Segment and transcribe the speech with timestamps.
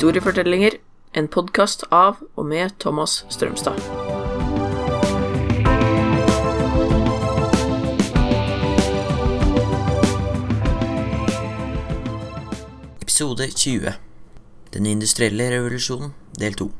[0.00, 0.72] Historiefortellinger,
[1.12, 3.76] en podkast av og med Thomas Strømstad.
[13.04, 13.92] Episode 20
[14.72, 16.70] Den industrielle revolusjonen, del 2.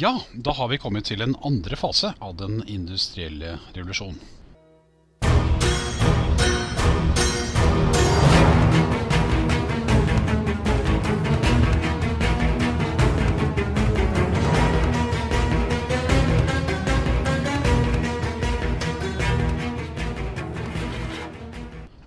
[0.00, 4.16] Ja, da har vi kommet til en andre fase av den industrielle revolusjonen.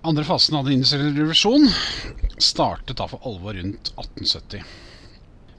[0.08, 1.66] Andre fasen av den industrielle revolusjon
[2.40, 4.62] startet da for alvor rundt 1870.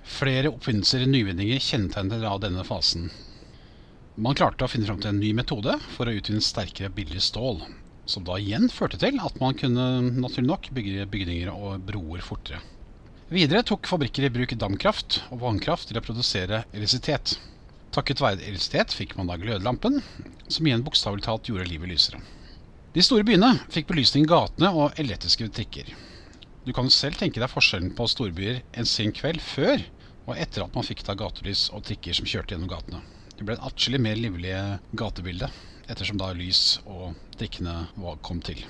[0.08, 3.10] Flere oppfinnelser og nyvinninger kjennetegnet av denne fasen.
[4.16, 7.60] Man klarte å finne fram til en ny metode for å utvinne sterkere billigere stål,
[8.08, 9.84] som da igjen førte til at man kunne
[10.16, 12.62] naturlig nok bygge bygninger og broer fortere.
[13.28, 17.36] Videre tok fabrikker i bruk damkraft og vannkraft til å produsere elektrisitet.
[17.92, 20.00] Takket være elektrisitet fikk man da glødelampen,
[20.48, 22.24] som igjen bokstavelig talt gjorde livet lysere.
[22.98, 25.92] De store byene fikk belysning i gatene og elektriske trikker.
[26.66, 29.84] Du kan selv tenke deg forskjellen på storbyer en sen kveld før
[30.24, 32.98] og etter at man fikk da gatelys og trikker som kjørte gjennom gatene.
[33.38, 34.62] Det ble et atskillig mer livlige
[34.98, 35.46] gatebilde,
[35.86, 37.76] ettersom da lys og trikkene
[38.26, 38.64] kom til.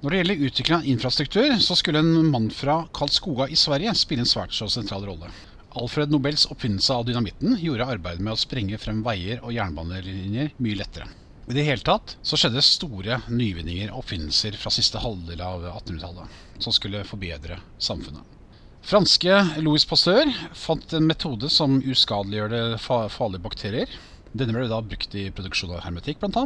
[0.00, 4.24] Når det gjelder utvikling av infrastruktur, så skulle en mann fra Karlskoga i Sverige spille
[4.24, 5.28] en svært så sentral rolle.
[5.76, 10.80] Alfred Nobels oppfinnelse av dynamitten gjorde arbeidet med å sprenge frem veier og jernbanelinjer mye
[10.80, 11.10] lettere.
[11.44, 16.62] I det hele tatt så skjedde store nyvinninger og oppfinnelser fra siste halvdel av 1800-tallet
[16.64, 18.24] som skulle forbedre samfunnet.
[18.84, 22.76] Franske Louis Pasteur fant en metode som uskadeliggjør
[23.12, 23.92] farlige bakterier.
[24.32, 26.44] Denne ble da brukt i produksjon av hermetikk, bl.a.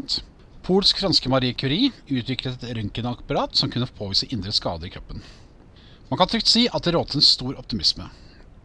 [0.67, 5.23] Polsk-franske Marie Curie utviklet et røntgenapparat som kunne påvise indre skader i kroppen.
[6.11, 8.07] Man kan trygt si at det rådte en stor optimisme.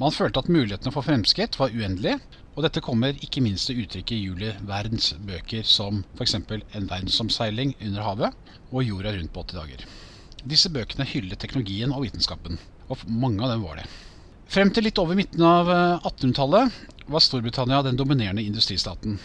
[0.01, 2.17] Man følte at mulighetene for fremskritt var uendelige,
[2.53, 6.33] og dette kommer ikke minst til uttrykk i Julie Verns bøker som f.eks.
[6.37, 9.83] En verdensomseiling under havet og Jorda rundt på 80 dager.
[10.49, 12.57] Disse bøkene hyllet teknologien og vitenskapen,
[12.89, 13.85] og mange av dem var det.
[14.49, 15.69] Frem til litt over midten av
[16.01, 16.81] 1800-tallet
[17.13, 19.19] var Storbritannia den dominerende industristaten.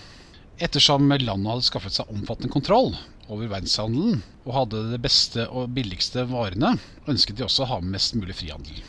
[0.60, 2.92] Ettersom landet hadde skaffet seg omfattende kontroll
[3.28, 6.76] over verdenshandelen og hadde de beste og billigste varene,
[7.08, 8.80] ønsket de også å ha mest mulig frihandel.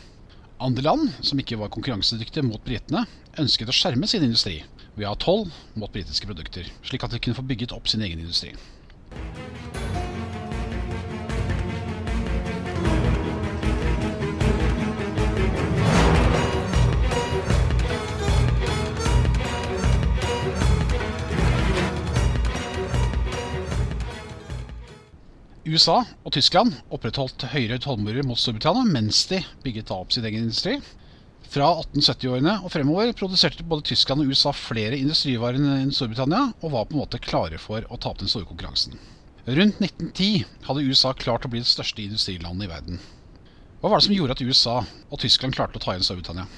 [0.60, 3.06] Andre land, som ikke var konkurransedyktige mot britene,
[3.40, 4.58] ønsket å skjerme sin industri
[4.92, 5.46] ved å ha toll
[5.80, 8.52] mot britiske produkter, slik at de kunne få bygget opp sin egen industri.
[25.70, 30.80] USA og Tyskland opprettholdt høyere tollmurer mot Storbritannia mens de bygget opp sin egen industri.
[31.50, 36.88] Fra 1870-årene og fremover produserte både Tyskland og USA flere industrivarer enn Storbritannia, og var
[36.88, 38.98] på en måte klare for å ta opp den store konkurransen.
[39.46, 43.04] Rundt 1910 hadde USA klart å bli det største industrilandet i verden.
[43.80, 46.48] Hva var det som gjorde at USA og Tyskland klarte å ta igjen Storbritannia?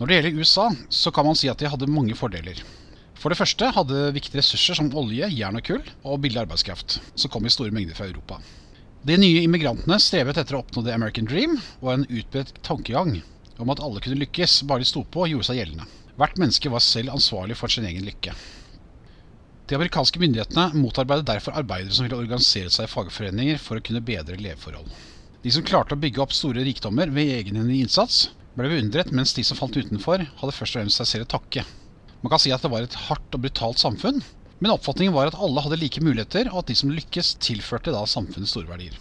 [0.00, 2.64] Når det gjelder USA, så kan man si at de hadde mange fordeler.
[3.20, 7.32] For det første hadde viktige ressurser som olje, jern og kull, og billig arbeidskraft, som
[7.32, 8.40] kom i store mengder fra Europa.
[9.02, 13.16] De nye immigrantene strevet etter å oppnå the American dream og en utbredt tankegang
[13.62, 15.88] om at alle kunne lykkes, bare de sto på og gjorde seg gjeldende.
[16.18, 18.34] Hvert menneske var selv ansvarlig for sin egen lykke.
[19.66, 24.04] De amerikanske myndighetene motarbeidet derfor arbeidere som ville organisere seg i fagforeninger for å kunne
[24.06, 24.88] bedre leveforhold.
[25.42, 29.42] De som klarte å bygge opp store rikdommer ved egenhendig innsats, ble beundret, mens de
[29.46, 31.66] som falt utenfor, hadde først og fremst seg selv å takke
[32.22, 34.22] man kan si at det var et hardt og brutalt samfunn,
[34.62, 38.04] men oppfatningen var at alle hadde like muligheter, og at de som lykkes, tilførte da
[38.06, 38.94] samfunnet store verdier.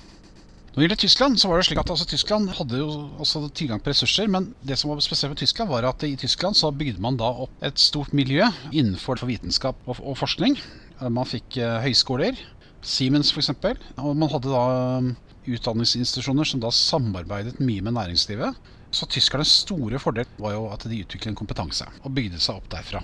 [0.72, 2.88] Når det gjelder Tyskland, så var det slik at altså, Tyskland hadde jo
[3.22, 6.56] også tilgang på ressurser, men det som var spesielt med Tyskland, var at i Tyskland
[6.56, 10.56] så bygde man da opp et stort miljø innenfor vitenskap og, og forskning.
[11.04, 12.40] Man fikk eh, høyskoler,
[12.82, 13.52] Siemens f.eks.,
[14.00, 14.64] og man hadde da
[14.98, 15.12] um,
[15.46, 18.58] utdanningsinstitusjoner som da samarbeidet mye med næringslivet.
[18.96, 22.72] Så tyskernes store fordel var jo at de utviklet en kompetanse, og bygde seg opp
[22.72, 23.04] derfra.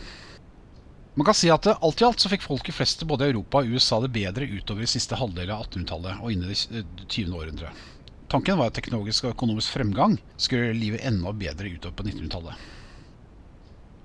[1.17, 3.71] Man kan si at alt i alt så fikk folk flest både i Europa og
[3.73, 7.31] USA det bedre utover i siste halvdel av 1800-tallet og inn i det 20.
[7.33, 7.71] århundre.
[8.29, 12.67] Tanken var at teknologisk og økonomisk fremgang skulle gjøre livet enda bedre utover på 1900-tallet.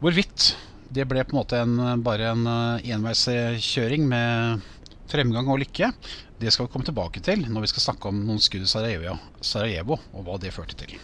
[0.01, 0.49] Hvorvidt
[0.89, 1.77] det ble på en måte en,
[2.07, 4.65] bare en enveiskjøring med
[5.13, 5.93] fremgang og lykke,
[6.41, 9.19] det skal vi komme tilbake til når vi skal snakke om noen skudd i Sarajevo,
[9.45, 10.97] Sarajevo og hva det førte til.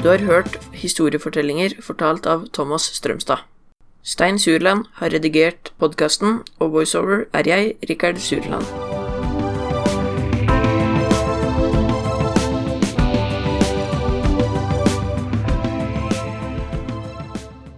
[0.00, 3.44] Du har hørt historiefortellinger fortalt av Thomas Strømstad.
[4.00, 8.89] Stein Surland har redigert podkasten, og voiceover er jeg, Rikard Surland.